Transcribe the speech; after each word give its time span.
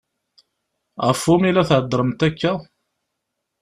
Ɣef 1.05 1.21
umi 1.33 1.47
i 1.49 1.51
la 1.55 1.63
theddṛemt 1.69 2.19
akka? 2.27 2.53